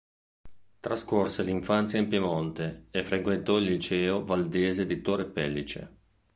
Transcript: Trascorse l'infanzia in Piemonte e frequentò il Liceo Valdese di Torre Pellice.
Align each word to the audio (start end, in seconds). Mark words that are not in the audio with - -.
Trascorse 0.79 1.43
l'infanzia 1.43 1.99
in 1.99 2.07
Piemonte 2.07 2.87
e 2.89 3.03
frequentò 3.05 3.57
il 3.59 3.65
Liceo 3.65 4.25
Valdese 4.25 4.87
di 4.87 4.99
Torre 4.99 5.25
Pellice. 5.25 5.97